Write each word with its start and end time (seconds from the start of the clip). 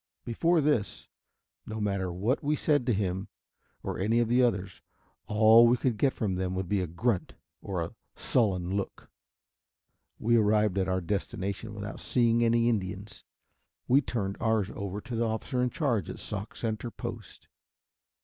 Before 0.25 0.61
this, 0.61 1.09
no 1.67 1.79
matter 1.79 2.11
what 2.11 2.41
we 2.43 2.55
said 2.55 2.87
to 2.87 2.91
him 2.91 3.27
or 3.83 3.99
any 3.99 4.17
of 4.19 4.29
the 4.29 4.41
others, 4.41 4.81
all 5.27 5.67
we 5.67 5.77
could 5.77 5.95
get 5.95 6.11
from 6.11 6.33
them 6.33 6.55
would 6.55 6.67
be 6.67 6.81
a 6.81 6.87
grunt 6.87 7.35
or 7.61 7.81
a 7.83 7.93
sullen 8.15 8.75
look. 8.75 9.11
We 10.17 10.37
arrived 10.37 10.79
at 10.79 10.87
our 10.89 11.01
destination 11.01 11.75
without 11.75 11.99
seeing 11.99 12.43
any 12.43 12.67
Indians. 12.67 13.23
We 13.87 14.01
turned 14.01 14.37
ours 14.39 14.71
over 14.73 15.01
to 15.01 15.15
the 15.15 15.25
officer 15.27 15.61
in 15.61 15.69
charge 15.69 16.09
of 16.09 16.19
Sauk 16.19 16.55
Center 16.55 16.89
post. 16.89 17.47